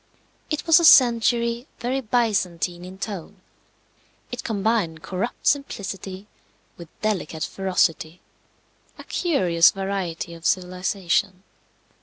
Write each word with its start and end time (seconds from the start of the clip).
It 0.49 0.65
was 0.65 0.79
a 0.79 0.83
century 0.83 1.67
very 1.77 2.01
Byzantine 2.01 2.83
in 2.83 2.97
tone. 2.97 3.39
It 4.31 4.43
combined 4.43 5.03
corrupt 5.03 5.45
simplicity 5.45 6.25
with 6.75 6.87
delicate 7.01 7.43
ferocity 7.43 8.19
a 8.97 9.03
curious 9.03 9.69
variety 9.69 10.33
of 10.33 10.43
civilization. 10.43 11.43